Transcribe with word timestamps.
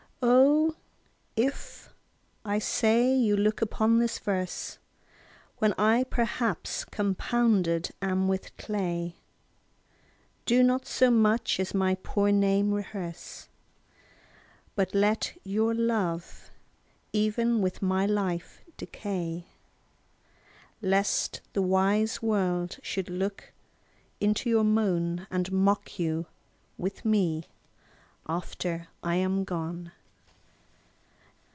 O 0.23 0.75
if, 1.35 1.89
I 2.45 2.59
say, 2.59 3.15
you 3.15 3.35
look 3.37 3.61
upon 3.61 3.97
this 3.97 4.19
verse, 4.19 4.77
When 5.57 5.71
I 5.73 6.03
perhaps 6.03 6.83
compounded 6.85 7.91
am 8.01 8.27
with 8.27 8.55
clay, 8.57 9.15
Do 10.45 10.61
not 10.61 10.85
so 10.85 11.09
much 11.09 11.59
as 11.59 11.73
my 11.73 11.95
poor 11.95 12.31
name 12.31 12.73
rehearse; 12.73 13.47
But 14.75 14.93
let 14.93 15.33
your 15.43 15.73
love 15.73 16.51
even 17.13 17.61
with 17.61 17.81
my 17.81 18.05
life 18.05 18.61
decay; 18.77 19.45
Lest 20.81 21.41
the 21.53 21.61
wise 21.63 22.21
world 22.21 22.77
should 22.83 23.09
look 23.09 23.53
into 24.19 24.49
your 24.49 24.65
moan, 24.65 25.25
And 25.31 25.51
mock 25.51 25.97
you 25.97 26.27
with 26.77 27.03
me 27.05 27.45
after 28.27 28.89
I 29.01 29.15
am 29.15 29.43
gone. 29.45 29.93